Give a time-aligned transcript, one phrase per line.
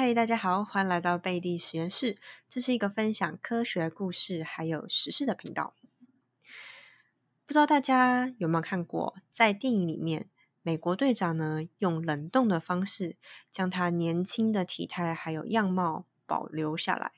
[0.00, 2.18] 嗨，大家好，欢迎来到贝蒂实验室。
[2.48, 5.74] 这是一个分享科学故事还有时事的频道。
[7.44, 10.30] 不知道大家有没有看过，在电影里面，
[10.62, 13.16] 美国队长呢用冷冻的方式
[13.50, 17.10] 将他年轻的体态还有样貌保留下来。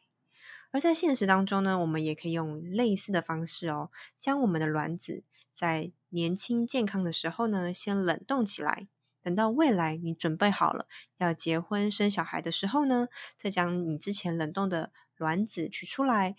[0.71, 5.23] 而在现实当中呢，我们也可以用类似的方式哦，将我们的卵子
[5.53, 8.87] 在年轻健康的时候呢，先冷冻起来。
[9.23, 10.87] 等到未来你准备好了
[11.18, 13.09] 要结婚生小孩的时候呢，
[13.39, 16.34] 再将你之前冷冻的卵子取出来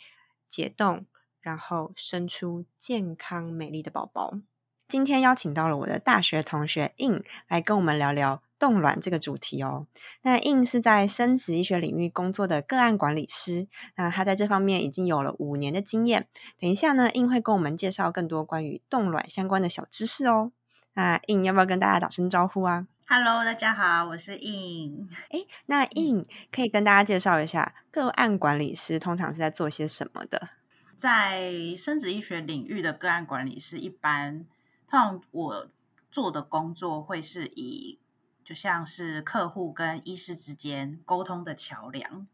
[0.50, 1.06] 解冻，
[1.40, 4.40] 然后生出健康美丽的宝宝。
[4.88, 9.88] 今天邀请到了我的大学同学印来跟我们聊聊冻卵这个主题哦。
[10.24, 16.28] 那印是在生殖医学领域工作的个案管理师，那他在这方面已经有了五年的经验。
[16.60, 20.52] 等一下呢，印会跟我们介绍更多关于冻卵相关的小知识哦。
[20.94, 25.10] 那印要不要跟大家打声招呼啊？Hello，大家好，我是印。
[25.30, 30.50] 哎，那印可以跟大家介绍一下个案管理师通常是在做些什么的？
[30.98, 34.46] 在生殖医学领域的个案管理师，一般
[34.86, 35.68] 通常我
[36.12, 37.98] 做的工作会是以
[38.44, 42.28] 就像是客户跟医师之间沟通的桥梁。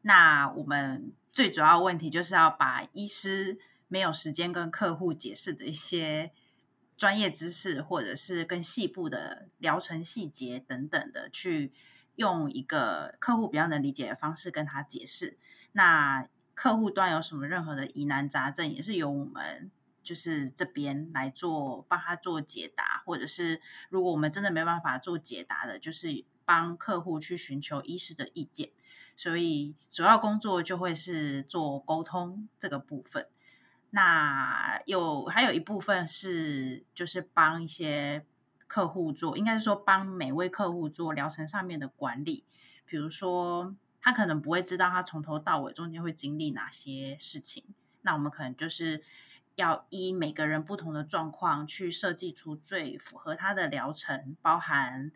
[0.00, 6.32] 那我们最主要问题就是要把医师没有时间跟客户解释的一些。
[6.98, 11.72] 专业知识，或者是更细部的疗程细节等等的，去
[12.16, 15.38] 用一个客户比较能理解的方式跟他解释。
[15.72, 19.70] 那客户端有什么任何的疑难杂症，也是由我们
[20.02, 28.70] 就是这边来做帮他做解答，或者是如果我们真的没办法做解答的，就是帮客户去寻求医师的意见。
[29.14, 33.28] 所以主要工作就会是做沟通这个部分。
[33.90, 38.26] 那有还有一部分是，就是帮一些
[38.66, 42.44] 客户做，应该是说帮每位客户做疗程上面的管理。
[42.84, 47.64] 比如说，他可能不会知道他从头到尾中间会经历哪些事情，
[48.02, 49.02] 那我们可能就是
[49.54, 55.10] 要依每个人不同的状况去设计出最符合他的疗程，包含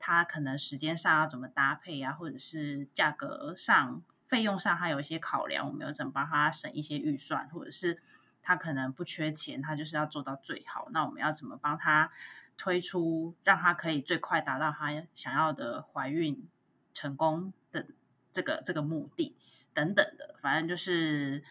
[0.00, 8.02] 他可能时间上要怎么搭配啊，或者是价格上、费用上还有一些考量，我们要怎么帮他省一些预算，或者是。
[8.46, 10.86] 他可能不缺钱，他就是要做到最好。
[10.92, 12.12] 那我们要怎么帮他
[12.56, 16.46] 推出，让他可以最快达到他想要的怀孕
[16.94, 17.88] 成功的
[18.30, 19.34] 这个这个目的
[19.74, 21.42] 等等的，反正就是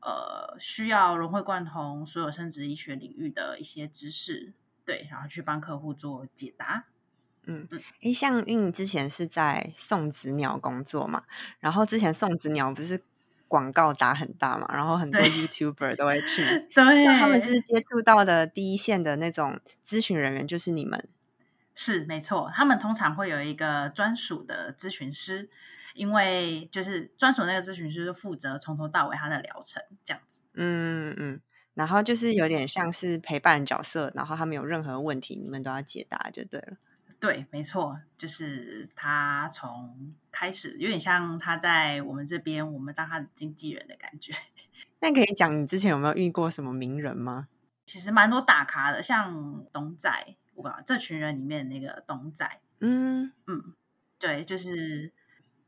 [0.00, 4.54] 呃，需要融会贯通所有生殖医学领域的一些知识，
[4.86, 6.86] 对，然后去帮客户做解答。
[7.42, 11.24] 嗯嗯，哎，像因为你之前是在送子鸟工作嘛，
[11.58, 13.02] 然后之前送子鸟不是。
[13.50, 21.08] 广告打很大嘛，然后很多 YouTuber 都会去， 对，他们是接触到的第一线的那种咨询人员，就是你们，
[21.74, 25.50] 是没错，他们通常会有一个专属的咨询师，
[25.94, 31.40] 因为就是专属那个咨询师负责从头到尾他的疗程这样子，嗯嗯，
[31.74, 36.76] 然后就是有点像是陪伴角色，然后他们有任何问题，你们都要解答就对了。
[37.20, 44.32] 对，没错，就是他从开始有点像他在我们这边，我们当他的经纪人的感觉。
[45.00, 47.48] 那可以讲你之前有没有遇过什么名人吗？
[47.84, 50.10] 其实蛮多大咖的，像董仔，
[50.54, 53.74] 我这群人里面那个董仔，嗯嗯，
[54.18, 55.12] 对，就是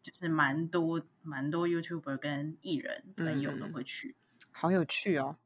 [0.01, 4.17] 就是蛮多蛮多 YouTuber 跟艺人朋友都会去。
[4.53, 5.37] 好有趣哦，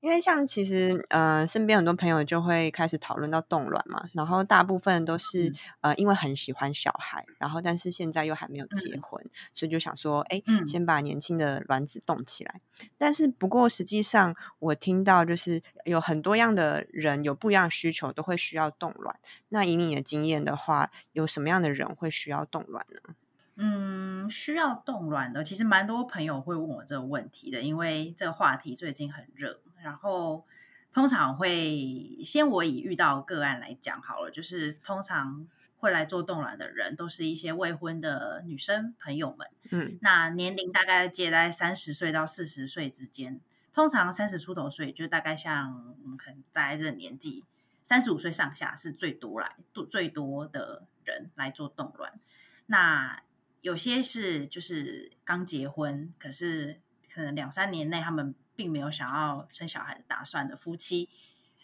[0.00, 9.24] 因为像其实呃，身边很多朋友就会开始讨论到冻卵嘛，然后大部分都是呃，因为很喜欢小孩，然后但是现在又还没有结婚，
[9.54, 12.60] 所以就想说，哎，先把年轻的卵子冻起来。
[12.96, 19.18] 但是不过实际上，我听到就是有很多样的人有不一样的需求，都会需要冻卵。
[19.48, 23.14] 那以你的经验的话，有什么样的人会需要冻卵呢？
[23.56, 29.60] 嗯，需要冻卵的，其实蛮多朋友会问我这个问题的，因为这个话题最近很热。
[29.82, 30.44] 然后
[30.92, 35.46] 通常会先我以遇到个案来讲好了，就是通常
[35.78, 39.48] 会来做冻卵的人，都是一些未婚的女生朋友们。
[39.70, 43.40] 嗯，那年龄大概介在三十岁到四十岁之间，
[43.72, 47.44] 通常三十出头岁就大概像我们可能在这个年纪，
[47.82, 52.18] 三十五岁上下是最多来多最多的人来做冻卵。
[52.66, 53.22] 那
[53.66, 56.80] 有些是就是刚结婚，可是
[57.12, 61.08] 可能两三年内他们并没有想要生小孩的打算的夫妻，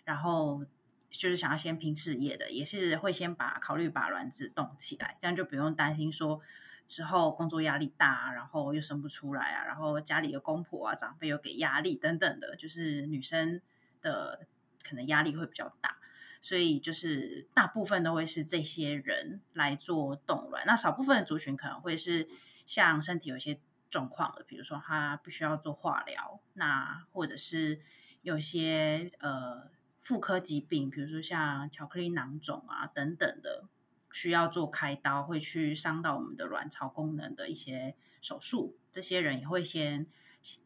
[0.04, 0.64] 然后
[1.12, 6.40] 就是想要先拼事业的，也是会先把考虑把卵子冻起来，这样就不用担心说
[6.88, 13.60] 之后工作压力大，然后又生不出来啊，然后家里的公婆啊长辈又给压力等等的，就是女生
[14.00, 14.48] 的
[14.82, 15.98] 可能压力会比较大。
[16.42, 22.28] 所以就是大部分都会是这些人来做冻卵，那少部分的族群可能会是
[22.66, 27.80] 像身体有一些状况的，比如说他必须要做化疗，那或者是
[28.22, 33.68] 有些呃妇科疾病，比如说像巧克力囊肿啊等等的，
[34.10, 40.08] 需要做开刀，会去伤到我们的卵巢功能的一些手术，这些人也会先。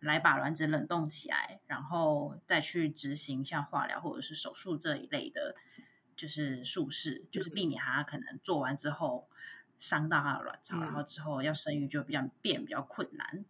[0.00, 5.54] 来把卵子冷冻起来，然后再去执行像化疗或者是手术这一类的，
[6.16, 9.28] 就是术式，就是避免它可能做完之后
[9.78, 13.44] 伤到它的卵巢，然后之后要生育就比较变比较困难。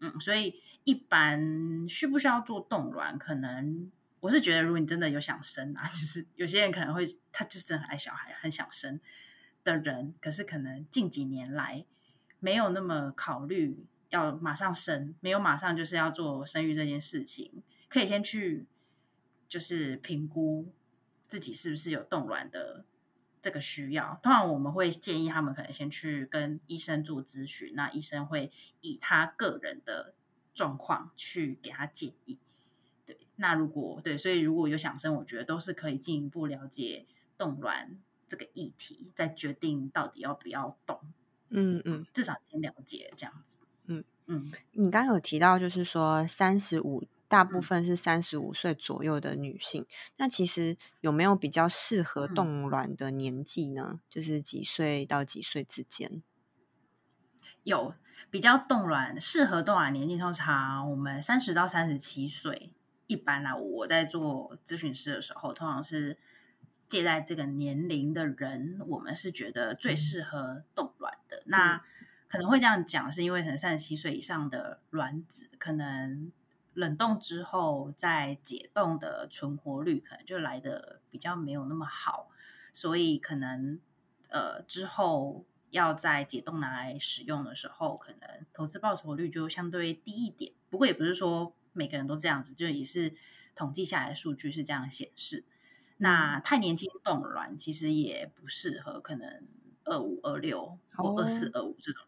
[0.00, 3.18] 嗯，所以一般需不需要做冻卵？
[3.18, 3.90] 可能
[4.20, 9.00] 我是觉得，如果你真的有想生啊， 就是有些人可能会他就是很爱小孩，很想生
[9.64, 11.86] 的人，可是可能近几年来
[12.40, 13.86] 没有那么考虑。
[14.12, 18.66] 要马上生，没有马上就是要做生育这件事情，可以先去
[19.48, 20.70] 就是评估
[21.26, 22.84] 自己是不是有冻卵的
[23.40, 24.20] 这个需要。
[24.22, 30.14] 通常我们会建议他们可能先去跟医生做咨询，那医生会以他个人的
[30.52, 32.38] 状况去给他建议。
[33.06, 37.06] 对，那如果对，所以如果有想生，我觉得都是可以进一步了解
[37.38, 37.96] 冻卵
[38.28, 41.00] 这个议题，再决定到底要不要动。
[41.48, 43.58] 嗯嗯，至少先了解这样子。
[44.26, 49.86] 嗯嗯，你刚刚有提到，就是说三十五大部分是三十五岁左右的女性，
[50.16, 54.00] 那其实有没有比较适合冻卵的年纪呢？
[54.08, 56.22] 就是几岁到几岁之间？
[57.64, 57.94] 有
[58.30, 62.72] 比较冻卵适合冻卵年纪，通常我们三十到三十七岁，
[63.06, 66.18] 一般啦，我在做咨询师的时候，通常是
[66.88, 71.42] 介在这个年龄的人，我们是觉得最适合冻卵的。
[71.46, 71.82] 那
[72.32, 76.32] 可能会这样讲，是因为可能三十七岁以上的卵子，可能
[76.72, 82.30] 冷冻之后再解冻的存活率，可能就来的比较没有那么好，
[82.72, 83.78] 所以可能
[84.30, 90.54] 呃之后要在解冻拿来使用的时候，可能投资报酬率就相对低一点。
[90.70, 93.12] 不过也不是说每个人都这样子，就也是
[93.54, 95.44] 统计下来的数据是这样显示。
[95.98, 99.46] 那太年轻冻卵其实也不适合，可能
[99.84, 102.02] 二五二六或二四二五这种。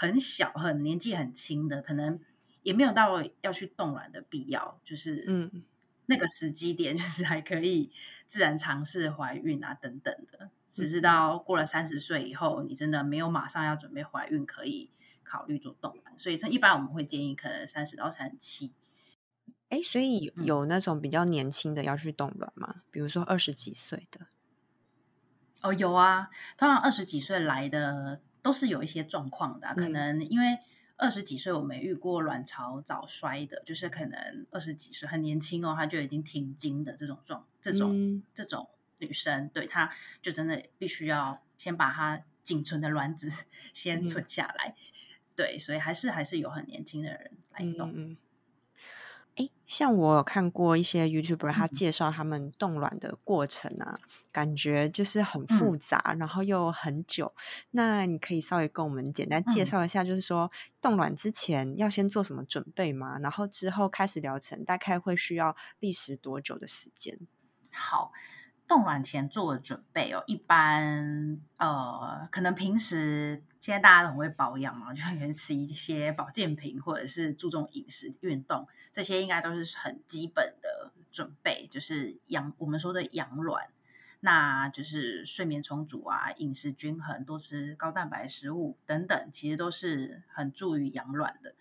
[0.00, 2.18] 很小、很年纪很轻的，可能
[2.62, 5.62] 也没有到要去冻卵的必要，就是嗯，
[6.06, 7.92] 那个时机点 就是还可以
[8.26, 10.48] 自然尝试怀孕啊等等的。
[10.70, 14.88] 只是到过了三十岁以后，你真的没有马上要准备怀孕，可以
[15.22, 16.18] 考虑做冻卵。
[16.18, 18.72] 所以，一般我们会建议可能三十到三十七。
[19.68, 22.76] 哎，所以有那种比较年轻的要去冻卵吗？
[22.90, 24.28] 比如说二十几岁的？
[25.60, 28.22] 哦，有啊，通常二十几岁来的。
[28.42, 30.58] 都是有一些状况的，可能因为
[30.96, 39.90] 二十几岁我没遇过卵巢早衰的，就是可能二十几岁很年轻哦，她就已经停经的这种状，这种这种女生，对她
[40.20, 43.30] 就真的必须要先把她仅存的卵子
[43.72, 44.74] 先存下来，
[45.34, 48.16] 对，所以还是还是有很年轻的人来动。
[49.36, 53.98] 哎，像我有看过一些 YouTuber，他介绍他们冻卵的过程啊，
[54.32, 57.32] 感觉就是很复杂，然后又很久。
[57.70, 60.50] 那你可以稍微跟我们简单介绍一下，就是说
[60.80, 63.18] 冻卵之前要先做什么准备吗？
[63.20, 67.18] 然后之后开始疗程大概会需要历时多久的时间？
[67.70, 68.12] 好。
[68.70, 81.66] 冻卵前做的准备哦，一般呃，可能平时现在大家都很会保养嘛，就可能吃一些保健品，或者是注重饮食、运动，这些应该都是很基本的准备。
[81.68, 83.66] 就是养我们说的养卵，
[84.20, 91.56] 那就是睡眠充足啊，饮食均衡，多吃高蛋白食物等等，其实都是很助于养卵的。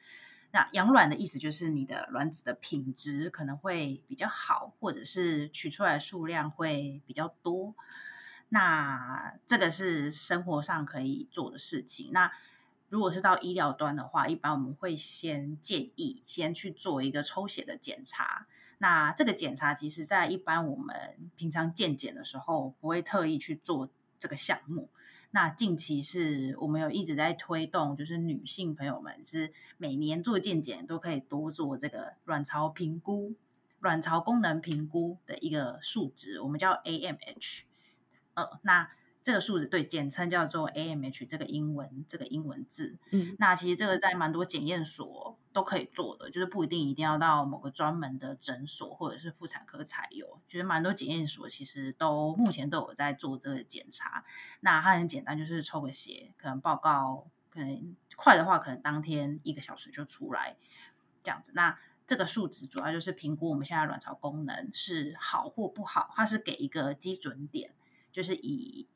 [0.52, 7.76] 那养卵的意思就是你的卵子的品质可能会比较好，或者是取出来数量会比较多。
[8.50, 12.10] 那这个是生活上可以做的事情。
[12.12, 12.32] 那
[12.90, 18.48] 如果是到医疗端的话，一般我们会先建议先去做一个抽血的检查。
[18.80, 24.90] 那这个检查其实，在一般我们平常健检的时候，不会特意去做这个项目。
[25.32, 33.36] 那近期是我们有一直在推动，就是女性朋友们是每年做健检都可以多做这个卵巢评估、
[33.80, 37.62] 卵巢功能评估的一个数值，我们叫 AMH。
[38.34, 38.92] 呃，那。
[39.22, 42.96] 这个数字对，简称叫做 AMH，这个英文这个英文字。
[43.12, 50.40] 嗯，那其实这个在蛮多检验所都可以做的，就是不一定一定要到某个专门的诊所或者是妇产科才有。
[50.48, 54.24] 就是蛮多检验所其实都目前都有在做这个检查。
[54.62, 60.56] 那它很简单，就是抽个血，可能报告可能快的话，可能当天一个小时就出来
[61.22, 61.52] 这样子。
[61.54, 67.74] 那这个数值主要就是评估我们现在卵巢功能是好或不好，它是给一个基准点，
[68.12, 68.88] 就是以。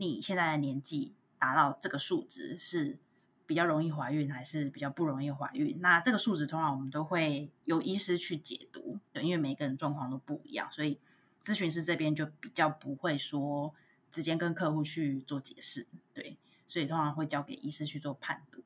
[0.00, 3.00] 你现在的年纪达到这个数值是
[3.48, 5.78] 比较容易怀孕，还是比较不容易怀孕？
[5.80, 11.00] 那这个数值通常我们都会有医师去解读，对，因为每个人状况都不一样，所以
[11.42, 13.74] 咨询师这边就比较不会说
[14.10, 16.36] 直接跟客户去做解释，对，
[16.66, 18.62] 所以通常会交给医师去做判读。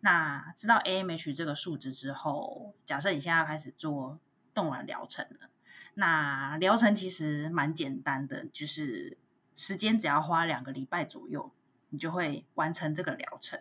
[0.00, 4.18] 那知道 AMH 这个数值之后，假设你现在要开始做
[4.54, 5.50] 冻卵疗程了，
[5.92, 9.18] 那疗程其实蛮简单的，就是
[9.54, 11.52] 时间只要花两个礼拜左右。
[11.92, 13.60] 你就会完成这个疗程。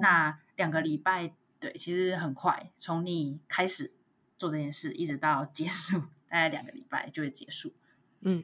[0.00, 3.92] 那两个礼拜，对，其实很快，从你开始
[4.36, 7.72] 做这件事，一直到结束，大概两个礼拜就会结束。
[8.22, 8.42] 嗯，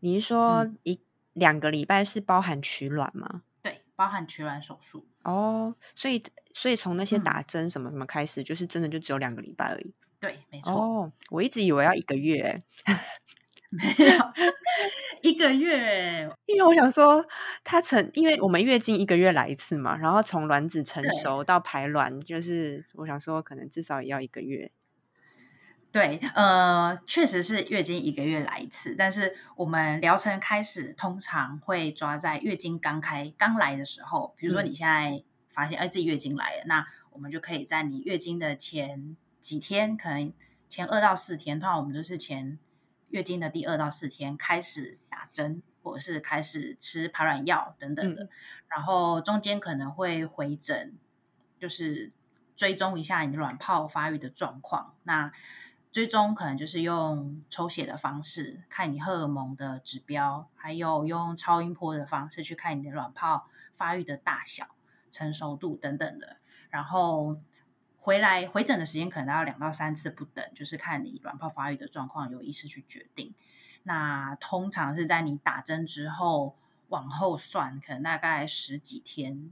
[0.00, 1.00] 你是说一
[1.32, 3.42] 两个礼拜是包含取卵吗？
[3.62, 5.06] 对，包含取卵手术。
[5.22, 9.94] 哦，所以所以从那些打针什么什么开始，就是真的就只有两个礼拜而已。
[10.20, 10.72] 对，没错。
[10.72, 12.62] 哦，我一直以为要一个月。
[13.98, 14.32] 没有
[15.22, 17.24] 一个月，因为我想说，
[17.64, 24.70] 它成，因为我们月经一个月来一次嘛，然后从卵子成熟到排卵，就是我想说，可能至少也要一个月。
[25.90, 40.32] 对，呃，确实是月经一个月来一次，但是我们疗程开始通常会抓在月经刚开刚来的时候，比如说你现在发现哎自己月经来了，那我们就可以在你月经的前几天，可能
[40.68, 42.58] 前二到四天，通常我们都是前。
[43.14, 48.28] 月经的第二到四天开始打针，或者是开始吃排卵药等等的，
[48.66, 50.94] 然后中间可能会回诊，
[51.60, 52.10] 就是
[52.56, 54.96] 追踪一下你的卵泡发育的状况。
[55.04, 55.30] 那
[55.92, 64.74] 追踪可能就是用抽血的方式看你荷尔蒙的指标，还有用超音波的方式去看你的卵泡发育的大小、
[65.12, 67.36] 成熟度等等的，然后。
[68.04, 73.32] 回来回诊的时间可能要两到三次不等，就是看你卵泡发育的状况，有医师去决定。
[73.84, 76.54] 那通常是在你打针之后
[76.88, 79.50] 往后算，可能大概十几天，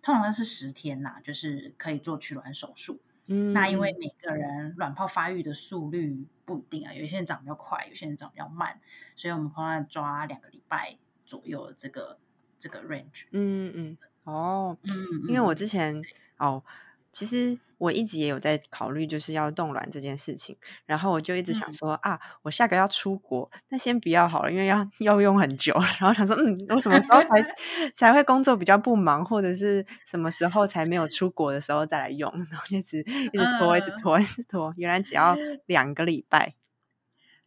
[0.00, 3.00] 通常是十天呐，就是可以做取卵手术。
[3.26, 8.78] 嗯，那因为每个人卵泡发育的速率不一定啊，有些人长比较快，有些人长比较慢，
[9.16, 12.16] 所以我们通常抓两个礼拜左右的这个
[12.60, 13.26] 这个 range。
[13.32, 14.94] 嗯嗯，哦，嗯，
[15.26, 16.00] 因为我之前
[16.36, 16.62] 哦。
[17.10, 20.56] 其实我一直也有在考虑，就是要冻卵这件事情。
[20.84, 25.72] 然后我就一直想说啊，我下个要出国，那先不要好了，因为要要用很久。
[25.98, 27.54] 然后想说，嗯，我什么时候才
[27.94, 32.30] 才会工作比较不忙，或者是什么时候才没有出国的时候再来用？
[32.50, 34.74] 然后一直一直拖，一直拖，一直拖。
[34.76, 36.54] 原来只要两个礼拜。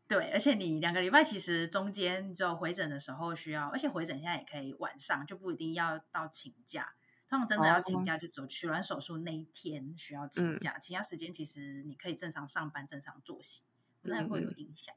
[0.07, 6.89] 对，而且你两个礼拜其实中间就回诊的时候需要，而且回诊现在也可以晚上，就不一定要到请假。
[7.31, 13.63] 他们真的要请假，就走取卵手术那一天需要请假，其他时间其实你可以正常上班、正常作息，
[14.01, 14.93] 不太会有影响。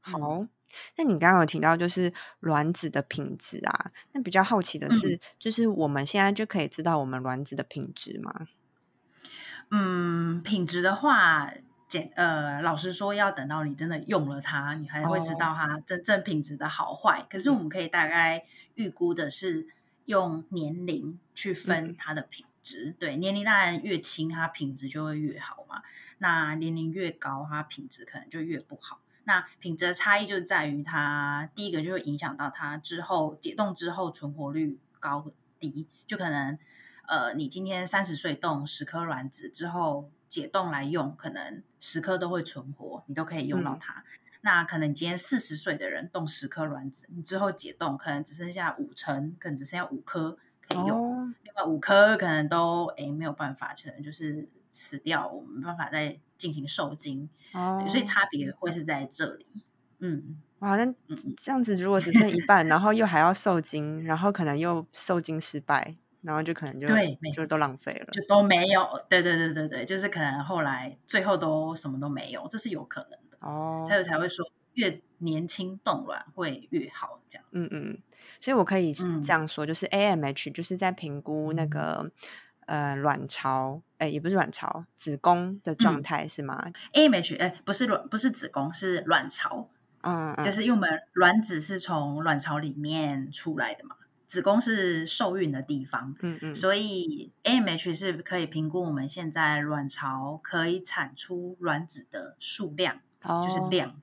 [0.00, 0.44] 好，
[0.96, 8.48] 那你刚刚有提到就是卵子的品质啊，那比较好奇的是，就是我们现在就可以知道我们卵子的品质吗？
[9.70, 11.48] 嗯，品质的话，
[11.86, 17.24] 简呃，老实说，要等到你真的用了它，你才会知道它真正品质的好坏。
[17.30, 19.68] 可是我们可以大概预估的是。
[20.06, 25.82] 用年龄去分它的品质，对年龄当然越轻，它品质就会越好嘛。
[26.18, 29.00] 那年龄越高，它品质可能就越不好。
[29.24, 35.86] 那品质的差异就在于它第一个就会影响到它之后解冻之后存活率高低。
[36.06, 36.58] 就可能
[37.06, 44.04] 呃，你今天三十岁冻十颗卵子之后解冻来用，可能十颗都会存活，你都可以用到它。
[44.42, 59.46] 那可能今天四十岁的人冻十颗卵子，你之后解冻可能只剩下五成，可能只剩下五颗可以用，另外五颗可能都哎没有办法，可能就是死掉，我没办法再进行受精，对，所以差别会是在这里。
[60.00, 60.92] 嗯，哇，那
[61.36, 69.00] 这样子如果只剩一半，然后又还要受精，然后可能又受精失败，然后就可能就对，就都浪费了，就都没有。
[69.08, 73.18] 对对对对对，就是可能后来最后都什么都没有，这是有可能。
[73.42, 74.44] 哦，才有才会说
[74.74, 77.44] 越年轻冻卵会越好，这样。
[77.50, 77.98] 嗯嗯，
[78.40, 82.10] 所以我可以这样说，就是 AMH 就是在评估那个
[82.66, 89.68] 呃卵巢，哎，也不是卵巢，子宫的状态是吗？AMH 哎，不是卵，不是子宫，是卵巢。
[90.02, 93.94] 嗯，就是因为我们卵子是从卵巢里面出来的嘛，
[94.26, 96.16] 子宫是受孕的地方。
[96.22, 103.00] 嗯嗯，所以 AMH 是可以评估我们现在卵巢可以产出卵子的数量。
[103.22, 104.00] 就是量，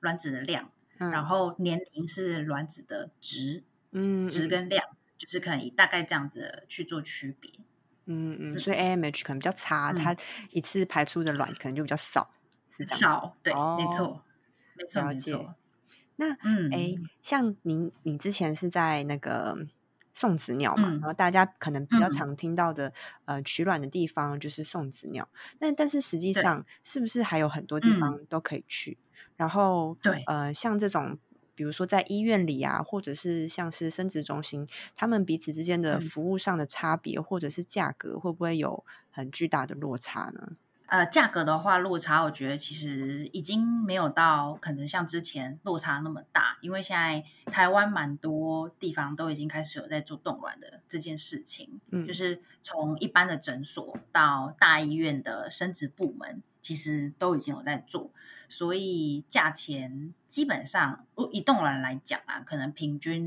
[0.00, 4.84] 卵子的量，然后年龄是卵子的值，嗯，值跟量，
[5.16, 7.50] 就是可以大概这样子去做区别，
[8.06, 10.16] 嗯嗯，所以 AMH 可能比较差，它
[10.50, 12.30] 一次排出的卵可能就比较少，
[12.86, 14.22] 少，对，没错，
[14.76, 15.54] 没错，没错。
[16.16, 19.56] 那，嗯，哎，像您，你之前是在那个
[20.14, 22.92] 送子鸟嘛，嗯然后大家可能比较嗯常听到的，
[23.24, 25.28] 呃，取卵的地方就是送子鸟。
[25.58, 28.98] 那但是实际上，是不是还有很多地嗯方都可以去？
[29.36, 31.18] 然后，对呃，像这种，
[31.54, 40.52] 比如说在医院里啊，或者是像是生殖中心，他们彼此之间的嗯服务上的差别，或者是价格，会不会有很巨大的落差呢？
[40.90, 58.10] 呃，价格的话，落差我觉得其实已经没有到可能像之前落差那么大，因为现在台湾蛮多地方都已经开始有在做冻卵的这件事情，嗯就是从一般的诊所到大医院的生殖部门，其实都已经有在做，
[58.48, 63.22] 所以价钱基本上以冻卵来讲啊，可能平均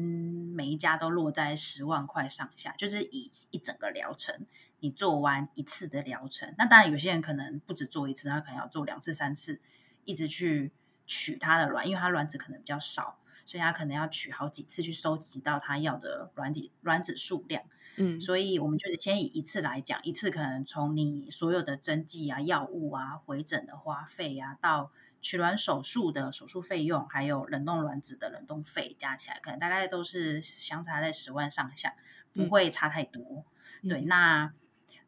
[0.53, 4.46] 每一家都落在十万块上下，就是以一整个疗程。
[4.84, 9.62] 你做完一次的疗程，那当然有些人可能不止做一次，他可能要做两次、三次，
[10.04, 10.74] 一直去
[11.08, 17.63] 取他的卵，因为他卵子可能比较少，所以他可能要取好几次去收集到他要的卵子卵子数量。
[17.96, 31.94] 嗯所以我们就是先以一次来讲，一次可能从你所有的针剂啊、药物啊、回诊的花费啊，到取卵手术的手术费用，还有冷冻卵子的冷冻费，加起来可能大概都是相差在十万上下，
[32.34, 33.46] 不嗯会差太多。
[33.84, 34.54] 对，嗯那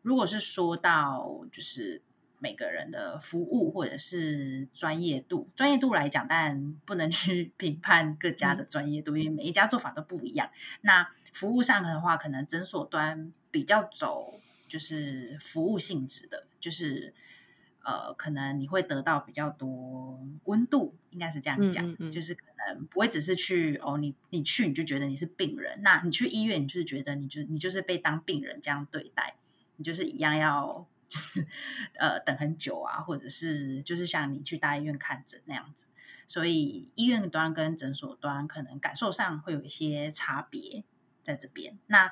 [0.06, 2.04] 如果是说到就是
[2.38, 10.52] 每个人的服务或者是专业度，专业度来讲，当然不能去 评判各家的专业度，因为每一家做法都不一样。
[10.82, 17.16] 那服务上的话，可能诊所端比较走就是服务性质的，就是
[17.84, 29.36] 呃，可能你会得到比较多温度，应该是这样讲，嗯嗯嗯就是可能不会只是去哦，你你去你就觉得你是病人，那你去医院你就是觉得你就你就是被当病人这样对待，
[29.78, 31.48] 你就是一样要就是
[32.00, 35.86] 呃等很久啊，或者是就是像你去大医院看诊那样子。
[36.28, 40.84] 所以医院端跟诊所端可能感受上会有一些差别
[41.22, 41.78] 在这边。
[41.86, 42.12] 那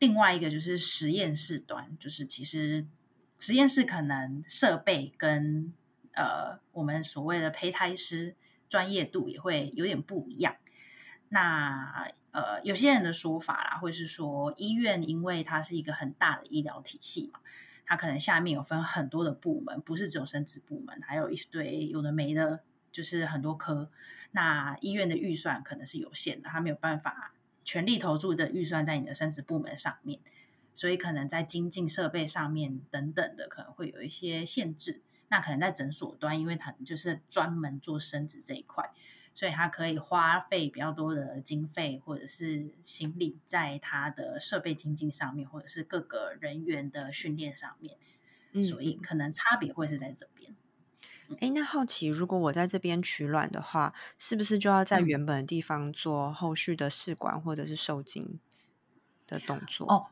[0.00, 2.86] 另外一个就是实验室端，就是其实
[3.38, 5.72] 实验室可能设备跟
[6.12, 8.34] 呃我们所谓的胚胎师
[8.68, 10.56] 专业度也会有点不一样。
[11.28, 17.40] 那呃有些人的说法啦，会是说医院因为它是一个很大的医疗体系嘛，
[17.84, 22.60] 它可能下面有分很多的部门，不是只有生殖部门，还有一堆有的没的，
[22.92, 23.90] 就是很多科。
[24.32, 27.32] 那医院的预算可能是有限的，它没有办法
[27.64, 30.20] 全力投注的预算在你的生殖部门上面，
[30.74, 35.00] 所以可能在精进设备上面等等的可能会有一些限制。
[35.28, 38.90] 那可能在诊所端，因为它就是专门做生殖这一块，
[39.36, 47.98] 所以他可以花费比较多的经费或者是心力在他的设备精进上面，或者是各个人员的训练上面，
[48.52, 50.56] 嗯所以可能差别会是在这边。
[51.40, 58.40] 哎，那好奇，如果我在这边取卵的话，是不是就要在嗯原本的地方做后续的试管或者是受精
[59.26, 59.86] 的动作？
[59.92, 60.06] 哦，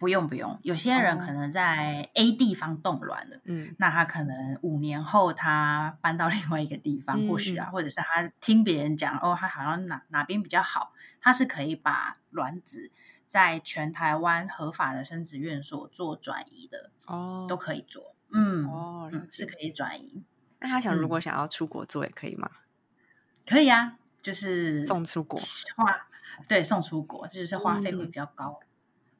[0.00, 3.36] 不用不用，有些人哦可能在 A 地方冻卵了。
[3.44, 12.90] 嗯那他可能五年后他搬到另外一个地方，嗯或许啊，或者是他听别人讲哦，他好像哪哪边比较好，他是可以把卵子
[13.26, 18.14] 在全台湾合法的生殖院所做转移的，哦，都可以做。
[18.32, 20.24] 嗯，哦嗯，是可以转移，
[20.60, 22.50] 那他想如嗯果想要出国做也可以吗？
[23.46, 25.38] 可以啊，就是送出国
[25.76, 26.06] 花，
[26.48, 28.58] 对，送出国，就是花费会嗯比较高。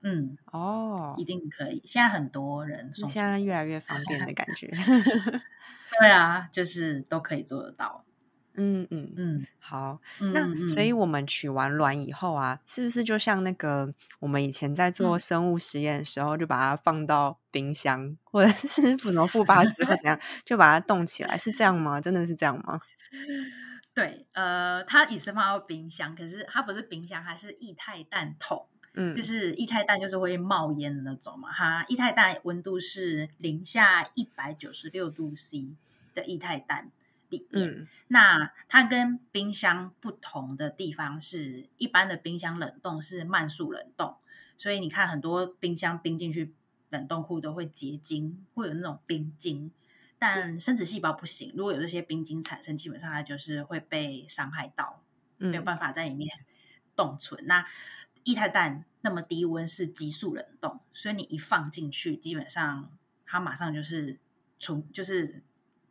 [0.03, 1.83] 嗯，哦一，定可以。
[1.85, 4.69] 现在很多人送现在越来越方便的感觉。
[5.99, 8.05] 对啊，就是都可以做得到。
[8.55, 10.01] 嗯嗯，嗯，好。
[10.21, 22.01] 嗯那嗯所以我们取完卵以后啊，是不是就像那个我们以前在做嗯生物实验的时候，就把它放到冰箱，或者是什么负八十或怎样，就把它冻起来，是这样吗？
[22.01, 22.81] 真的是这样吗？
[23.95, 31.53] 对，呃，它也是放到冰箱，可是它不是冰箱，它是液态氮桶，嗯，就是液态氮就是会冒烟的那种嘛。
[31.53, 35.77] 哈液态氮温度是零下一百九十六度 C
[36.15, 36.91] 的液态氮
[37.29, 37.69] 里面。
[37.69, 44.17] 嗯那它跟冰箱不同的地方是，一般的冰箱冷冻是慢速冷冻，
[44.57, 46.53] 所以你看很多冰箱冰进去
[46.91, 49.71] 冷冻库都会结晶，会有那种冰晶。
[50.19, 55.01] 但生殖细胞不行，如果有这些冰晶产生，基本上它就是会被伤害到，
[55.39, 56.29] 没有嗯办法在里面
[56.95, 57.47] 冻存。
[57.47, 57.65] 那
[58.31, 62.91] 液态氮那么低温是急速冷冻，所以你一放进去，基本上
[63.27, 64.19] 它马上就是
[64.59, 65.43] 出，就是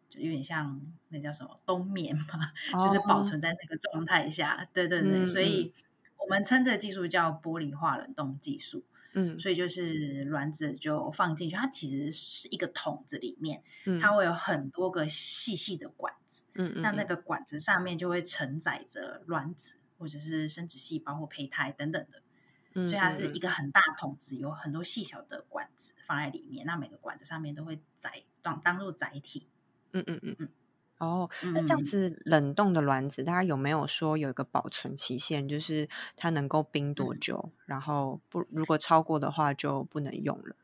[0.09, 2.51] 就有点像那叫什么冬眠嘛，
[2.83, 4.67] 就是保哦存在那个状态下。
[4.73, 5.73] 对对对，嗯所以
[6.17, 8.83] 我们称这个技术叫玻璃化冷冻技术。
[9.13, 22.21] 嗯所以就是卵子就放进去，它其实是一个桶子里面，嗯，它会有很多个细细的管子，嗯嗯，那那个管子上面就会承载着卵子或者是生殖细胞或胚胎等等的。
[22.83, 29.47] 嗯所以它是嗯一个很大的桶子，有很多细小的管子放在里面，那每个管子上面都会载当当做载体。
[29.91, 30.49] 嗯嗯嗯嗯
[30.99, 35.87] 哦，那这样嗯子冷冻的卵子，大家有没有说有一个保存期限，就是
[36.17, 37.51] 它能够冰多嗯久？
[37.65, 40.55] 然后不如果超过的话就不能用了。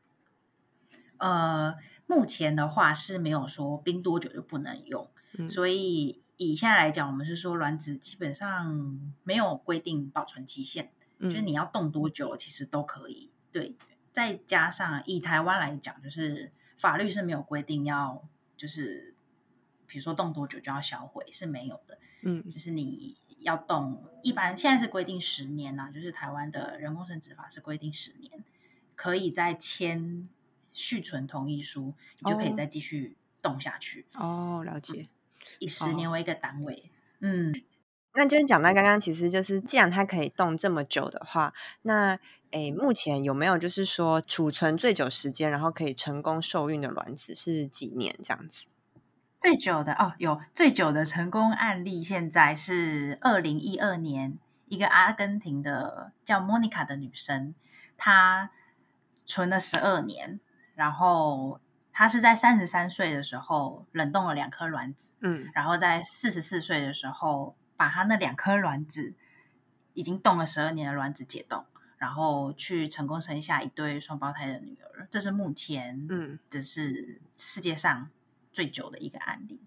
[1.16, 1.74] 呃，
[2.06, 13.30] 目前的话是没有说冰多久就不能用，嗯所以以现在来讲，我们是说卵子基本上没有规定保存期限，就是嗯你要冻多久其实都可以。
[13.50, 13.74] 对，
[14.12, 18.26] 再加上以台湾来讲，就是法律是没有规定要
[18.56, 19.14] 就是
[19.86, 28.44] 比如说冻多久就要销毁是没有的，嗯就是你要冻，一般现在是规定十年呐、就是台湾的人工生殖法是规定十年，
[28.94, 30.28] 可以再签
[30.72, 35.08] 续存同意书，你就可以哦再继续冻下去，哦，了解。
[35.60, 36.90] 以十年为一个单位。
[37.20, 37.54] 嗯，
[38.16, 41.52] 那就是讲到刚刚，其实就是既然它可以冻这么久的话，
[41.82, 42.18] 那
[42.52, 48.66] 诶，目前有没有就是说储存最久时间，然后可以成功受孕的卵子是几年这样子？
[49.38, 57.54] 最久的哦，有最久的成功案例，现在是二零一二年，一个阿根廷的叫莫妮卡的女生，
[57.98, 58.50] 她
[59.26, 60.40] 存了十二年，
[60.74, 61.60] 然后
[61.92, 69.14] 她是在三十三岁的时候冷冻了两颗卵子，嗯然后在四十四岁的时候，把她那两颗卵子
[69.94, 71.64] 已经冻了十二年的卵子解冻，
[71.98, 78.10] 然后去成功生下一对双胞胎的女儿，这是目前嗯，这是世界上
[78.52, 79.60] 最久的一个案例。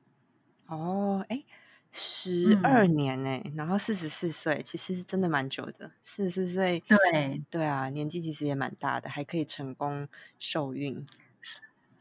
[0.67, 1.43] 哦，哎，
[1.91, 5.91] 十二嗯年哎，然后四十四岁，其实是真的蛮久的。
[6.03, 11.03] 四十四岁，对对啊，年纪其实也蛮大的，还可以成功受孕。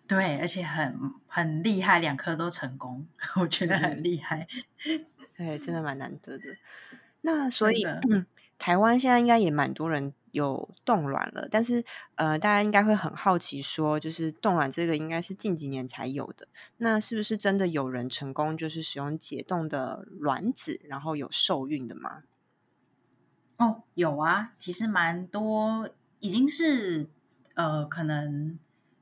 [0.07, 3.07] 对，而且很很厉害，两颗都成功，
[3.41, 4.47] 我觉得嗯很厉害。
[5.39, 6.45] 对，真的蛮难得的。
[7.21, 8.27] 那所以，嗯，
[8.59, 11.85] 台湾现在应该也蛮多人有冻卵了，但是
[12.17, 16.49] 呃，大家应该会很好奇说，就是冻卵这个应该是近几年才有的，
[16.79, 22.25] 那是不是真的有人成功就是使用解冻的卵子，然后有受孕的吗？
[23.59, 27.09] 哦，有啊，其实蛮多，已经是
[27.55, 28.59] 呃，可能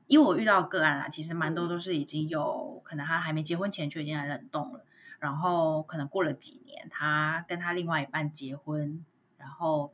[0.07, 4.83] 因为我遇到个案啦，其实蛮多都是已经有可能他还没结婚前就已经来冷冻了，
[5.19, 9.03] 然后可能过了几年，他跟他另外一半结婚，
[9.37, 9.93] 然后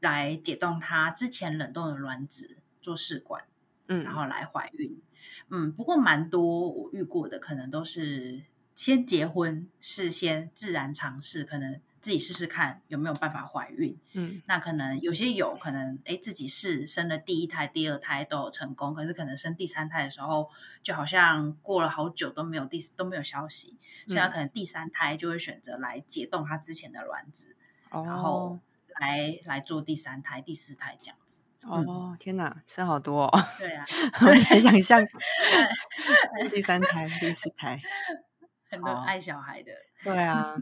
[0.00, 3.44] 来解冻他之前冷冻的卵子做试管。
[3.88, 5.00] 嗯，然后来怀孕。
[5.48, 8.42] 嗯，不过蛮多我遇过的，可能都是
[8.74, 13.98] 先结婚，事先自然尝试，可能自己试试看有没有办法怀孕。
[14.12, 14.40] 嗯。
[14.46, 20.48] 那可能有些有可能，哎，自己试生了第一胎、第二胎都有成功，可是可能生第三胎的时候，
[20.84, 24.30] 就好像过了好久都没有第都没有消息，所以他嗯。
[24.30, 27.56] 可能第三胎就会选择来解冻他之前的卵子，
[27.90, 28.22] 然哦。
[28.22, 28.60] 后
[29.00, 31.40] 来来做第三胎、第四胎这样子。
[31.62, 33.84] 哦，天哪，生好多哦，对啊，
[34.20, 35.04] 我很难想象
[36.52, 37.82] 第三胎、第四胎，
[38.70, 39.02] 很多好。
[39.02, 39.72] 爱小孩的。
[40.04, 40.54] 对啊，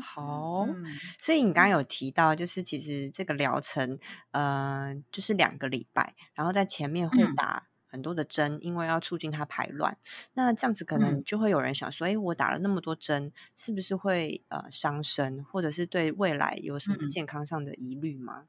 [0.00, 0.66] 好。
[0.66, 0.84] 嗯
[1.18, 3.98] 所以你刚刚有提到，就是其实这个疗程，
[4.32, 9.96] 呃，就是两个礼拜，然后在前面会嗯打很多的针，因为要促进它排卵。
[10.34, 18.46] 那这样子可能嗯就会有人想说，诶，我打了那么多针，是不是会呃伤身，或者是对未来有什么嗯健康上的疑虑吗？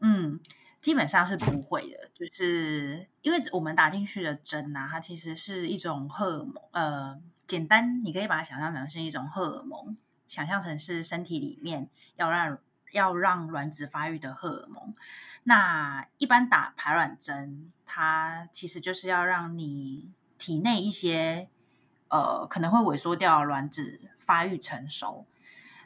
[0.00, 0.40] 嗯，
[0.80, 9.96] 基本上是不会的，就是因为我们打进去的针啊，它其实是一种荷尔蒙，呃，简单你可以把它想象成是一种荷尔蒙，
[10.30, 12.56] 想象成是身体里面要让
[12.92, 14.94] 要让卵子发育的荷尔蒙。
[15.42, 21.48] 那一般打排卵针，它其实就是要让你体内一些
[22.06, 25.26] 呃可能会萎缩掉的卵子发育成熟。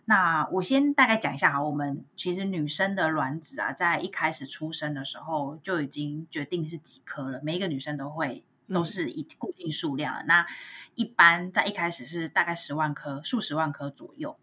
[0.04, 10.24] 那我先大概讲一下哈，我们其实女生的卵子啊，在一开始出生的时候就已经决定是几颗了，每一个女生都会都嗯是一固定数量的。
[10.24, 10.46] 那
[10.94, 14.36] 一般在一开始是大概十万颗、数十万颗左右，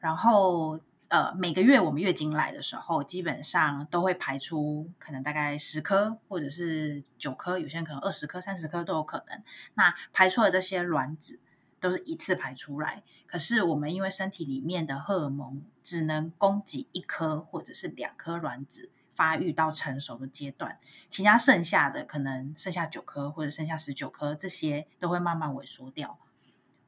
[0.00, 9.42] 然后呃每个月我们月经来的时候，基本上都会排出可能大概十颗或者是九颗，有些人可能二十颗、三十颗都有可能。
[9.74, 11.40] 那排出的这些卵子。
[11.80, 26.18] 都是一次排出来，可是我们因为身体里面的荷尔蒙只能供给一颗或者是两颗卵子发育到成熟的阶段，其他剩下的可能剩下九颗或者剩下十九颗，这些都会慢慢萎缩掉。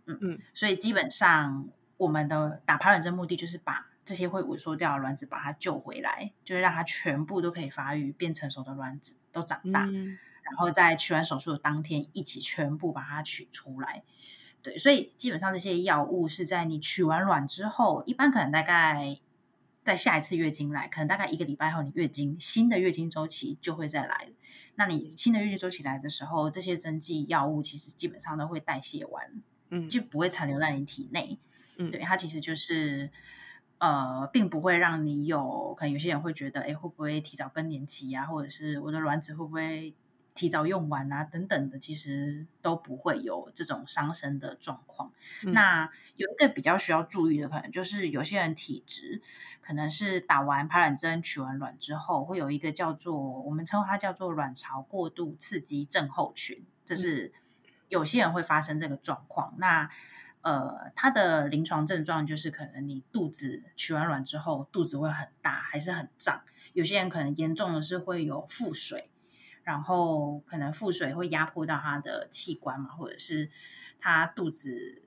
[0.06, 14.04] 嗯嗯，所以基本上我们的打排卵针目的就是把这些会萎缩掉的卵子把它救回来，就是让它全部都可以发育变成熟的卵子都长大，嗯然后在取卵手术的当天一起全部把它取出来。
[14.62, 19.18] 对，所以基本上这些药物是在你取完卵之后，一般可能大概
[19.86, 24.30] 在下一次月经来，可能大概一个礼拜后，你月经新的月经周期就会再来。
[24.74, 31.38] 那你新的月经周期来的时候，这些针剂药物其实基本上都会代谢完，嗯，就不会残留在你体内。
[31.76, 33.12] 嗯对，它其实就是
[33.78, 39.94] 呃，并不会让你有可能有些人会觉得，哎，会不会提早更年期呀、或者是我的卵子会不会
[40.34, 45.12] 提早用完啊，等等的，其实都不会有这种伤身的状况。
[45.44, 49.22] 嗯那有一个比较需要注意的，可能就是有些人体质
[49.66, 57.32] 可能是打完排卵针、取完卵之后，会有一个叫做我们称它叫做卵巢过度刺激症候群，这是
[57.88, 59.54] 有些人会发生这个状况。
[59.58, 59.90] 那
[60.42, 66.42] 呃，它的临床症状就是可能你肚子取完卵之后，肚子会很大，还是很胀。
[66.72, 69.10] 有些人可能严重的是会有腹水，
[69.64, 73.50] 然后可能腹水会压迫到他的器官嘛，或者是
[73.98, 75.05] 他肚子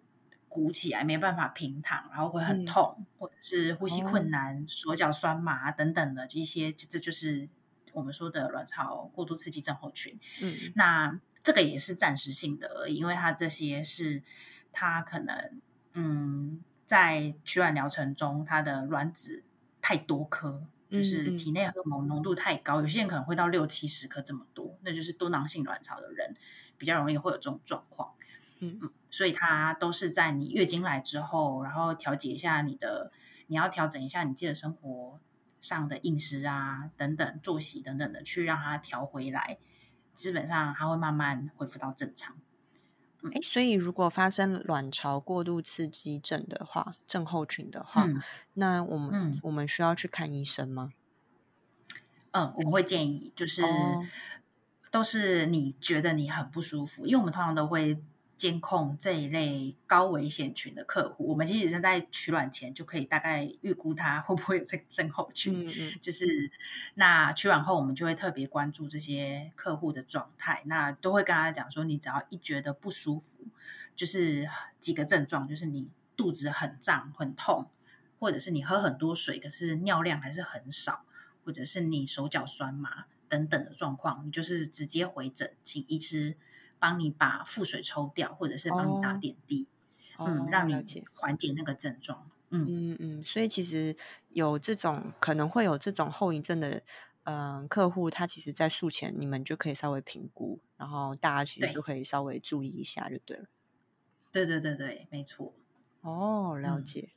[0.49, 7.47] 鼓起来没办法平躺，然后会很嗯痛，或者是呼吸哦困难、手脚酸麻等等的就一些，这这就是
[7.93, 10.19] 我们说的卵巢过度刺激症候群。
[10.41, 14.23] 嗯那这个也是暂时性的而已，因为它这些是
[14.73, 15.61] 它可能
[15.93, 19.43] 嗯在取卵疗程中，它的卵子
[19.81, 26.35] 太多颗，就是体内荷尔蒙浓度太高，有些人可能会到六七十颗这么多，那就是多囊性卵巢的人
[26.77, 28.13] 比较容易会有这种状况。
[28.59, 33.11] 嗯嗯，所以它都是在你月经来之后，然后调节一下你的，
[33.47, 35.19] 你要调整一下你自己的生活
[35.59, 39.57] 上的饮食啊等等作息等等的，去让它调回来。
[40.13, 42.35] 基本上它会慢慢恢复到正常。
[43.33, 48.21] 哎，所以如果发生卵巢过度刺激症的话，症候群的话，嗯
[48.53, 50.91] 那我们、嗯我们需要去看医生吗？
[52.31, 54.05] 嗯，我们会建议就是、哦
[54.91, 58.01] 都是你觉得你很不舒服，因为我们通常都会
[58.39, 61.27] 监控这一类高危险群的客户。
[61.27, 65.67] 我们其实是在取卵前就可以大概预估他会不会有这个症候群。
[65.67, 66.49] 嗯嗯 就是
[66.95, 73.39] 那取卵后，我们就会特别关注这些客户的状态，那都会跟他讲说，你只要一觉得不舒服，
[73.93, 74.49] 就是
[74.79, 77.67] 几个症状，就是你肚子很胀、很痛，
[78.19, 81.03] 或者是你喝很多水，可是尿量还是很少，
[81.43, 86.37] 或者是你手脚酸麻等等的状况，你就是直接回诊，请医师
[86.79, 89.67] 帮你把腹水抽掉，或者是帮你打哦点滴，
[90.15, 92.29] 哦嗯，让你解缓解那个症状。
[92.49, 93.95] 嗯，嗯嗯，所以其实
[94.29, 96.83] 有这种可能会有这种后遗症的，
[97.23, 103.45] 嗯、客户他其实在术前你们就可以稍微评估，然后大家其实就可以稍微注意一下就对了。
[104.31, 105.53] 对对对对，没错。
[106.03, 107.11] 哦，了嗯解。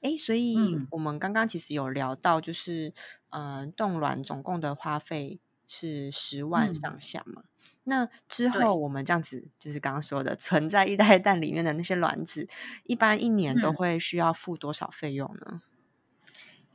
[0.00, 2.92] 诶，所以嗯我们刚刚其实有聊到，就是
[3.30, 7.44] 嗯、呃冻卵总共的花费是十万嗯上下嘛。
[7.84, 12.48] 那之后我们这样子，就是刚刚说的存在一代蛋里面的那些卵子，
[12.84, 15.62] 一般一年都嗯会需要付多少费用呢？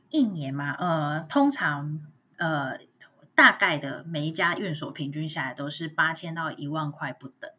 [0.08, 2.00] 一年嘛，呃，通常
[2.36, 2.78] 呃，
[3.34, 7.50] 大概的每一家院所平均下来都是八千到一万块不等。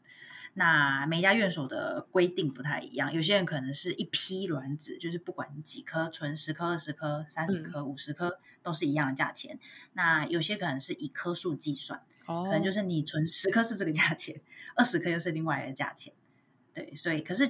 [0.56, 9.60] 那每家院所的规定不太一样，有些人可能是一批卵子，就是不管几颗，存十颗、二十颗、三十嗯颗、五十颗都是一样的价钱。
[9.94, 14.42] 那有些可能是以颗数计算，哦可能就是你存十颗是这个价钱，
[14.76, 16.14] 二十颗又是另外一个价钱。
[16.74, 17.50] 对，所以可是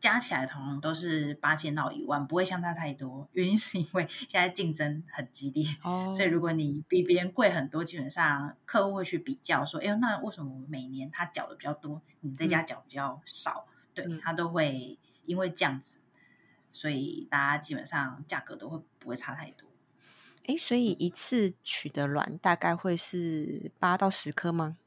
[0.00, 3.28] 加起来同样都是八千到一万，不会相差太多。
[3.32, 13.66] 原因是因为现在竞争很激烈， 哦，所以如果你比别人贵很多，基本上客户会去比较说，哎呦，那为什么每年他缴的比较多，你这家缴比较少？
[13.92, 16.00] 对嗯他都会因为这样子，
[16.72, 19.68] 所以大家基本上价格都会不会差太多。
[20.46, 24.78] 哎，所以一次取的卵大概会是八到十颗吗？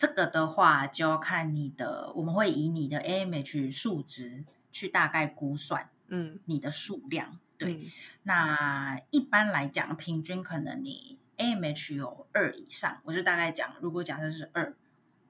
[0.00, 7.38] 这个的话就要看你的，我们会以你的 AMH 数值去大概估算嗯，你的数量。
[7.58, 7.84] 对，嗯
[8.22, 14.74] 那一般来讲，平均可能你 AMH 有二以上，我就大概讲，如果假设是二，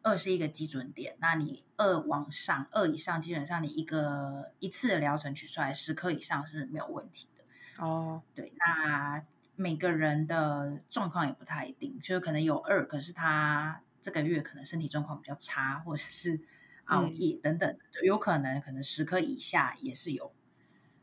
[0.03, 7.43] 二是一个基准点，那你二往上，二以上，基本上你一个一次的疗程取出来十颗以上是没有问题的。
[7.85, 9.25] 哦，对，那
[9.57, 16.41] 每个人的状况也不太一定，就是可能有二，可是他这个月可能身体状况比较差，或者是
[16.87, 20.33] 熬嗯夜等等，有可能可能十颗以下也是有，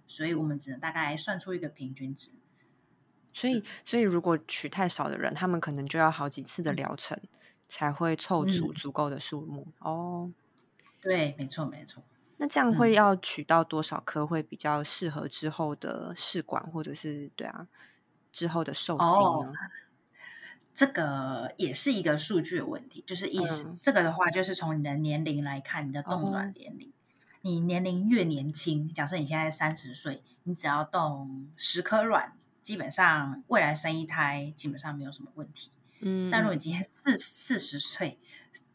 [0.08, 2.32] 所以我们只能大概算出一个平均值。
[3.34, 7.20] 所以所以如果取太少的人，他们可能就要好几次的嗯疗程
[7.70, 9.68] 才会凑足嗯足够的数目。
[9.80, 10.32] 哦，
[11.00, 12.04] 对，没错，没错。
[12.38, 17.68] 那这样会嗯要取到多少颗会比较适合之后的试管，或者是对啊
[18.32, 19.54] 之后的受精哦呢？
[20.78, 26.94] 这个也是一个数据的问题，就是意思、嗯这个的话，就是从你的年龄来看，你的冻哦卵年龄，
[27.42, 35.72] 你年龄越年轻，假设你现在三十岁，你只要动十颗卵，基本上未来生一胎基本上没有什么问题。
[36.02, 38.20] 嗯，但如果你今天四四十岁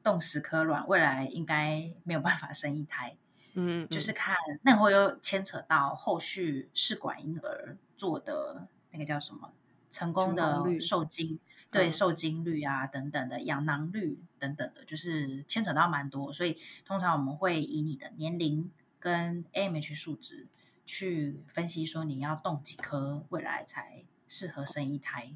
[0.03, 3.15] 冻十颗卵，未来应该没有办法生一胎。
[3.55, 9.53] 嗯，就是看那会又牵扯到后续试管婴儿做的那个叫什么
[9.89, 11.39] 成功的受精，
[11.73, 16.31] 对受精率啊等等的养囊率等等的，就是牵扯到蛮多。
[16.33, 20.47] 所以通常我们会以你的年龄跟 AMH 数值
[20.85, 25.33] 去分析，说你要动几颗，未来才适合生一胎。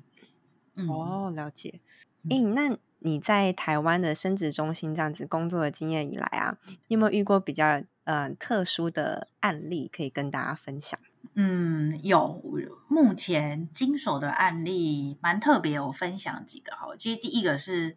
[0.75, 1.81] 哦，了解。
[2.29, 11.01] 嗯，那你在台湾的生殖中心这样子工作的经验以来啊，你有没有遇过比较嗯特殊的案例可以跟大家分享？
[11.35, 12.43] 嗯，有，
[12.89, 16.95] 目前经手的案例蛮特别，我分享几个哈。
[16.99, 17.97] 其实第一个是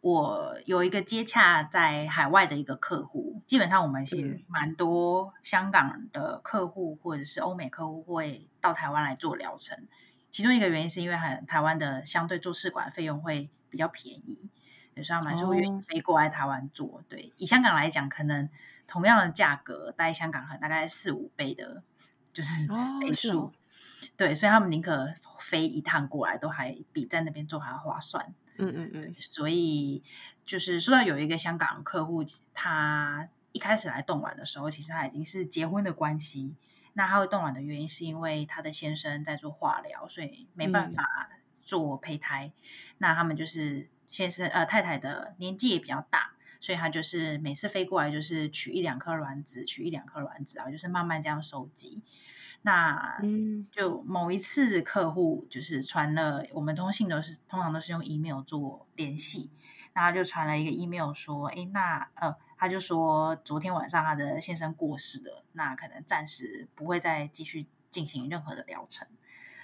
[0.00, 9.86] 我有一个接洽在海外的一个客户，基本上我们其实蛮多香港的客户或者是欧美客户会到台湾来做疗程。
[10.30, 14.38] 其中一个原因是因为很台湾的相对做试管费用会比较便宜，
[14.94, 17.02] 有时候蛮是会愿意飞过来台湾做。
[17.08, 18.48] 对，以香港来讲，可能
[18.86, 21.82] 同样的价格，在香港大概四五倍的，
[22.40, 22.68] 就是
[23.00, 23.52] 倍数。
[24.16, 28.34] 对，所以他们宁可飞一趟过来，都还比在那边做还要划算。
[28.58, 29.14] 嗯嗯嗯。
[29.18, 30.02] 所以
[30.44, 36.56] 就是说到有一个香港客户，他一开始来冻卵的时候，其实他已经是结婚的关系。
[36.94, 41.30] 那他会冻卵的原因，是因为他的先生在做化疗，所以没办法
[41.62, 42.52] 做胚胎。
[42.98, 52.02] 那他们就是先生呃太太的年纪也比较大，所以他就是每次飞过来就是取一两颗卵子，取一两颗卵子啊，就是慢慢这样收集。
[52.62, 59.50] 那嗯，就某一次客户就是传了，我们通信都是通常都是用 email 做联系，
[59.94, 62.36] 那他就传了一个 email 说，哎，那呃。
[62.62, 69.08] 他就说，昨天晚上他的先生过世了，那可能暂时不会再继续进行任何的疗程。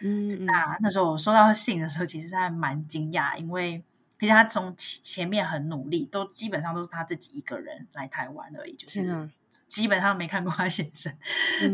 [0.00, 3.84] 嗯，那那时候我收到信的时候，其实还蛮惊讶，因为
[4.18, 9.30] 而且他从前前面很努力，都基本上都是他自己一个人来台湾而已，就是
[9.68, 11.12] 基本上没看过他先生。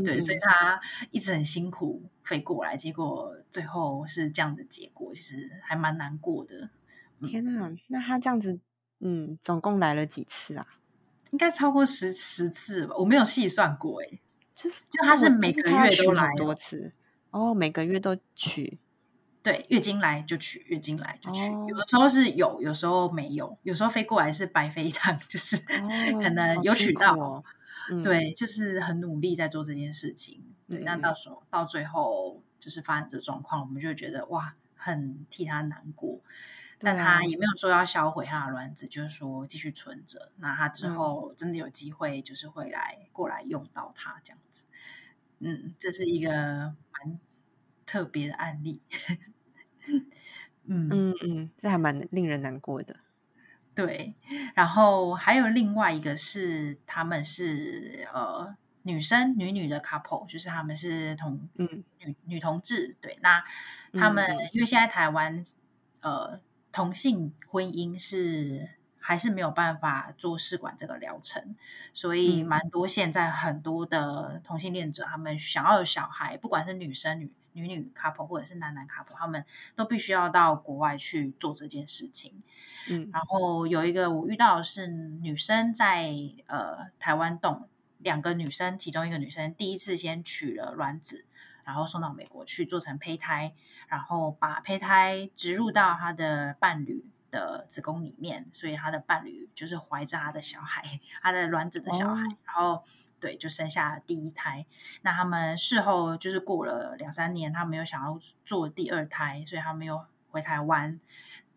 [0.05, 6.71] 对，所以他一直很辛苦飞过来，结果最后是这样的结果，其实还蛮难过的。
[7.29, 8.59] 天哪，那他这样子，
[8.99, 10.67] 嗯，总共来了几次啊？
[11.31, 14.19] 应该超过十十次吧，我没有细算过哎。
[14.55, 16.93] 就是就他是每个月都来多次
[17.31, 18.79] 哦，每个月都取。
[19.43, 21.41] 对，月经来就取，月经来就取。
[21.69, 27.43] 有的时候是有，有时候没有，有时候飞过来是白飞一趟， 就是可能有取到。
[28.05, 30.45] 对，就是很努力在做这件事情。
[30.69, 36.21] 对，那到时候到最后就是发生这状况，我们就觉得哇，很替他难过。
[36.79, 40.31] 但他也没有说要销毁他的卵子，就是说继续存着。
[40.37, 44.65] 那他之后真的有机会，就是会来过来用到它这样子。
[45.41, 47.19] 嗯，这是一个蛮
[47.85, 48.81] 特别的案例。
[50.67, 52.97] 嗯嗯嗯，这还蛮令人难过的。
[53.75, 54.15] 对，
[54.55, 62.97] 然后还有另外一个是，他们是呃女生女女的 couple，就是他们是同嗯女女同志。
[63.01, 63.43] 对，那
[63.93, 65.45] 他们因为现在台湾
[66.01, 66.41] 呃。
[66.75, 68.67] 同性婚姻是
[68.99, 71.55] 还是没有办法做试管这个疗程，
[71.93, 79.45] 所以蛮多现在很多的同性恋者，他们想要有小孩，不管是女生女女女 couple 或者是男男 couple，他们
[79.77, 82.35] 都必须要到国外去做这件事情。
[82.89, 86.13] 嗯，然后有一个我遇到的是女生在
[86.47, 91.25] 呃台湾动两个女生，其中一个女生第一次先取了卵子，
[91.65, 93.55] 然后送到美国去做成胚胎。
[93.89, 102.83] 然后把胚胎植入到她的伴侣的子宫里面，所以她的伴侣就是怀着他的小孩， 他的卵子的小孩，然后
[103.23, 104.67] 对，就生下了第一胎。
[105.03, 110.99] 那他们事后就是过了两三年，他们又想要做第二胎，所以他们又回台湾。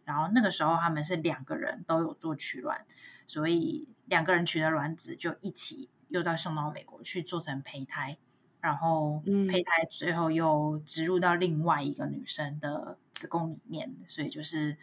[0.05, 2.85] 然后那个时候他们是两个人都有做取卵，
[3.25, 8.17] 所以两个人取的卵子就一起又再送到美国去做成胚胎。
[8.61, 14.77] 然后胚胎最后又植入到另外一个女生的子宫里面，所以就是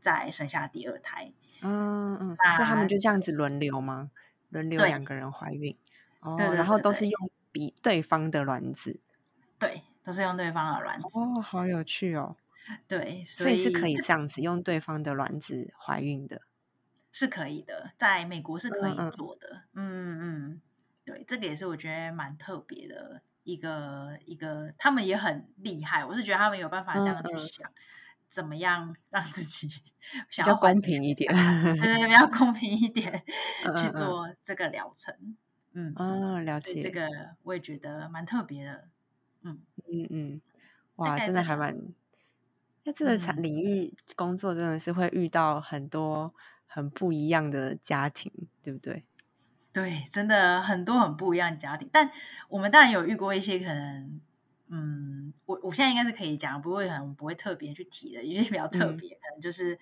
[0.00, 1.32] 再生下第二胎。
[1.62, 4.10] 嗯嗯，所以他们就这样子轮流吗？
[4.48, 5.76] 轮流两个人怀孕？
[6.20, 9.00] 哦，然后都是用比对方的卵子？
[9.58, 11.18] 对，都是用对方的卵子。
[11.18, 12.36] 哦，好有趣哦。
[12.86, 16.42] 对，所以是可以这样子用对方的卵子怀孕的，
[17.10, 19.62] 是可以的，在美国是可以做的。
[19.74, 20.60] 嗯嗯。
[21.04, 26.04] 对，这个也是我觉得蛮特别的一个一个，他们也很厉害。
[26.04, 27.68] 我是觉得他们有办法这样去想，
[28.28, 29.68] 怎么样让自己
[30.30, 33.24] 想要公平一点，对对，比较公平一点
[33.76, 35.36] 去做这个疗程。
[35.72, 36.80] 嗯，哦，了解。
[36.82, 37.08] 这个
[37.42, 38.88] 我也觉得蛮特别的。
[39.42, 40.42] 嗯嗯嗯，
[40.96, 41.76] 哇，真的还蛮。
[42.84, 46.34] 那这个产领域工作真的是会遇到很多
[46.66, 49.04] 很不一样的家庭，对不对？
[49.74, 51.88] 对，真的很多很不一样的家庭。
[51.92, 52.10] 但
[52.48, 54.20] 我们当然有遇过一些可能，
[54.68, 59.78] 嗯，我我现在应该是可以讲，不会很不会特别去提的，有些比较特别，可能就是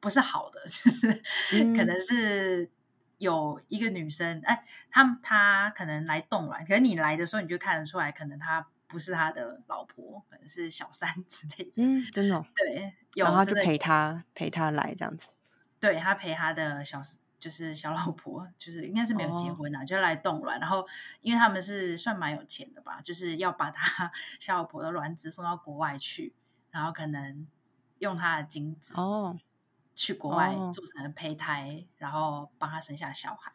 [0.00, 1.22] 不是好的，就是
[1.76, 2.70] 可能是
[3.18, 8.66] 有一个女生，哎，她她可能来冻卵，可是你来的时候你就看得出来，可能她。
[8.88, 11.72] 不是他的老婆，可能是小三 之类的。
[11.74, 12.40] 嗯，真的。
[12.54, 15.28] 对，然后就陪他陪他来这样子。
[15.80, 17.02] 对他陪他的小
[17.40, 20.60] 就是小老婆，就是应该是没有结婚啊，就来冻卵。
[20.60, 20.86] 然后
[21.20, 26.32] 因为他们是算蛮有钱的吧，就是要把他小老婆的卵子送到国外去，
[26.70, 27.44] 然后可能
[27.98, 29.36] 用他的精子哦
[29.96, 33.50] 去国外做成胚胎，然后帮他生下小孩。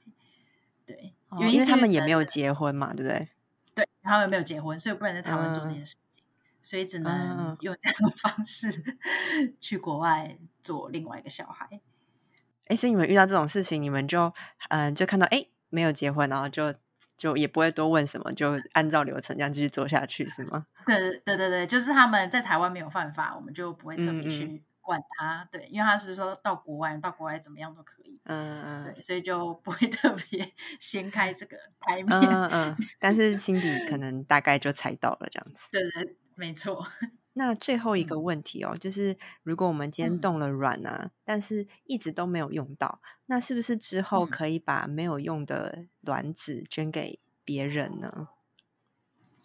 [0.85, 3.29] 对，因为他们也没有结婚嘛，对不对？
[3.73, 6.23] 对，他们没有结婚，所以不能在台湾做这件事情，
[6.61, 8.69] 所以只能用这样的方式
[9.61, 11.79] 去国外做另外一个小孩。
[12.67, 14.33] 哎，所以你们遇到这种事情，你们就
[14.69, 16.73] 嗯，就看到哎没有结婚，然后就
[17.15, 20.65] 就也不会多问什么，就按照流程这样继续做下去，是吗？
[20.85, 24.63] 对对对对，就是他们在台湾没有犯法，我们就不会特别去。
[24.81, 36.85] 管他，对，因为他是说到国外，到国外怎么样都可以，嗯嗯，对，所以就不会 特别掀开这个台面，嗯嗯， 但是心底可能大概就猜到了这样子，对对，没错。
[37.33, 48.27] 那最后一个问题哦，就是如果我们今天动了卵啊，但是一直都没有用到，那是不是之后可以把没有用的卵子捐给别人呢？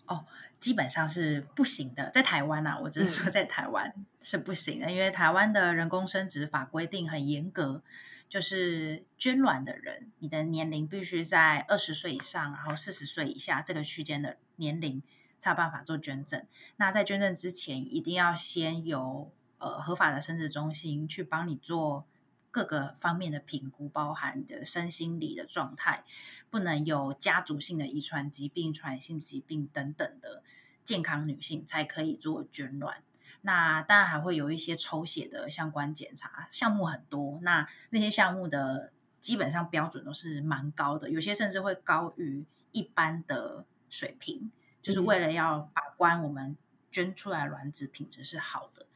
[0.07, 0.27] 哦。
[0.59, 7.83] 基本上是不行的，在台湾啊，我只是说在台湾是不行的，因为台湾的人工生殖法规定很严格，
[8.27, 15.03] 就是捐卵的人，你的年龄必须在二十岁以上，然后四十岁以下这个区间的年龄
[15.39, 16.47] 才有办法做捐赠。
[16.77, 22.07] 那在捐赠之前，一定要先由呃合法的生殖中心去帮你做。
[22.53, 26.05] 各个方面的评估，包含的身心理的状态，
[26.51, 30.43] 不能有家族性的遗传疾病、传染性疾病等等的
[30.85, 33.03] 健康女性才可以做捐卵。
[33.43, 44.51] 那当然还会有一些抽血的相关检查项目很多，那那些项目的基本上标准都是蛮高的，有些甚至会高于一般的水平，
[44.83, 46.57] 就是为了要把关我们
[46.91, 48.87] 捐出来卵子品质是好的。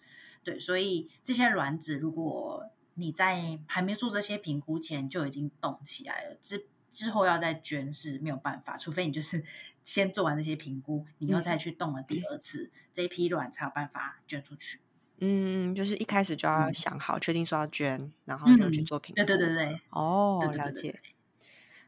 [0.43, 9.45] 对，所以这些卵子如果你在还没做这些评估前就已经动起来了，之之后要再捐是没有办法，除非你就是
[9.83, 14.81] 先做完这些评估，你又再去动了第二次，这一批卵才有办法捐出去。
[15.19, 19.17] 嗯，就是一开始就要想好，确定说要捐，然后就去做评估。
[19.17, 21.01] 对对对对，哦，了解。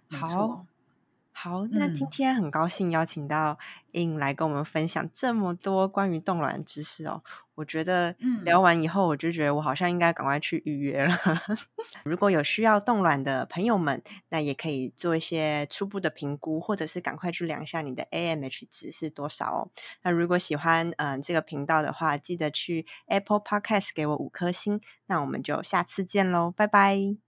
[0.09, 0.67] 好。
[1.35, 3.59] 好，那今天很高兴邀请到
[3.93, 7.23] In 来跟我们分享这么多关于冻卵知识哦。
[7.55, 8.15] 我觉得
[8.45, 11.15] 聊完以后，我就觉得我好像应该赶快去预约了。
[12.05, 19.71] 如果有需要冻卵的朋友们，那也可以做一些初步的评估，或者是赶快去量一下你的 AMH 值是多少哦。
[20.03, 24.81] 那如果喜欢嗯这个频道的话，记得去 Apple Podcast 给我五颗星。
[25.07, 27.23] 那我们就下次见喽，拜拜。